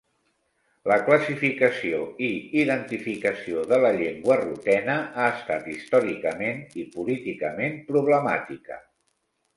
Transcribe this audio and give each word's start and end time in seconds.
La 0.91 0.95
classificació 1.09 1.99
i 2.27 2.29
identificació 2.61 3.65
de 3.73 3.79
la 3.83 3.93
llengua 3.99 4.39
rutena 4.41 4.95
ha 5.25 5.29
estat 5.35 5.71
històricament 5.75 6.65
i 6.85 6.87
políticament 6.99 7.81
problemàtica. 7.93 8.85